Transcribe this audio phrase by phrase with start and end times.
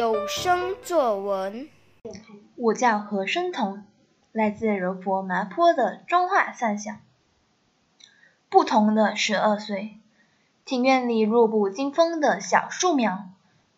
[0.00, 1.68] 有声作文。
[2.56, 3.84] 我叫何生彤，
[4.32, 6.92] 来自柔佛麻坡的中华三小。
[8.48, 9.98] 不同的十二岁，
[10.64, 13.28] 庭院里弱不禁风的小树苗，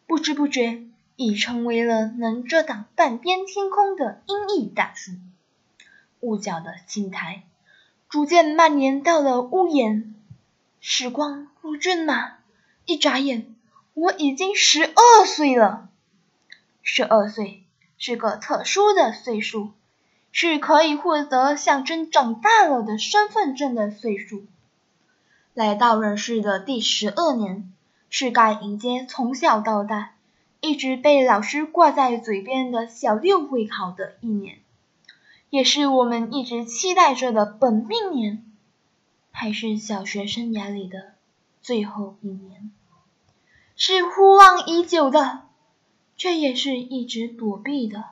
[0.07, 0.85] 不知不觉
[1.17, 5.11] 已成为了能遮挡半边天空的阴翳大树。
[6.21, 7.43] 屋角的青苔，
[8.09, 10.15] 逐渐蔓延到了屋檐。
[10.79, 12.35] 时光如骏马，
[12.87, 13.57] 一眨眼，
[13.95, 15.89] 我已经十二岁了。
[16.83, 17.65] 十二岁
[17.97, 19.71] 是个特殊的岁数，
[20.33, 24.45] 是可以获得象征长大了的身份证的岁数。
[25.55, 27.73] 来到人世的第十二年，
[28.11, 30.15] 是该迎接从小到大
[30.61, 34.59] 一直被老师挂在嘴边的小六会考的一年，
[35.51, 38.45] 也是我们一直期待着的本命年。
[39.35, 41.15] 还是小学生涯里的
[41.63, 42.71] 最后一年，
[43.77, 45.43] 是呼望已久的，
[46.23, 48.05] 却也是一直躲避的。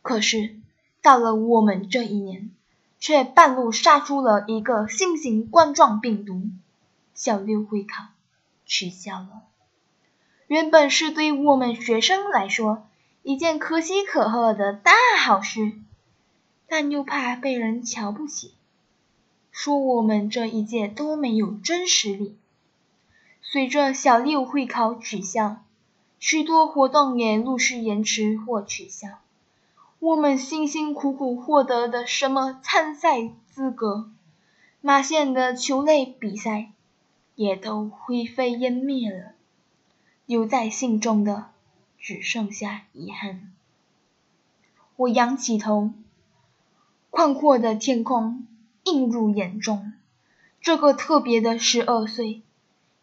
[0.00, 0.56] 可是
[1.02, 2.50] 到了我们这一年，
[2.98, 6.44] 却半路杀出了一个新型冠状病毒，
[7.12, 8.04] 小六会考
[8.64, 9.42] 取消了。
[10.46, 12.88] 原本是对我们学生来说
[13.22, 15.72] 一件可喜可贺的大好事，
[16.66, 18.54] 但又怕被人瞧不起。
[19.50, 22.38] 说我们这一届都没有真实力。
[23.42, 25.62] 随着小六会考取消，
[26.24, 29.08] 许多活动也陆续延迟或取消。
[29.98, 34.08] 我们辛辛苦苦获得的什么参赛资格、
[34.80, 36.70] 马县的球类比赛，
[37.34, 39.32] 也都灰飞烟灭了。
[40.24, 41.46] 留在心中的
[41.98, 43.52] 只剩下遗憾。
[44.94, 45.90] 我仰起头，
[47.10, 48.46] 宽阔的天空。
[48.84, 49.92] 映入眼中，
[50.60, 52.42] 这个特别的十二岁，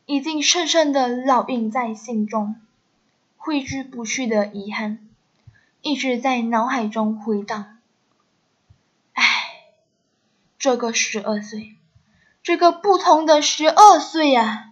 [0.05, 2.55] 已经深深的烙印在心中，
[3.49, 5.09] 挥之不去的遗憾，
[5.81, 7.79] 一直在脑海中回荡。
[9.13, 9.23] 唉，
[10.59, 11.75] 这个十二岁，
[12.43, 14.68] 这个不同的十二岁呀！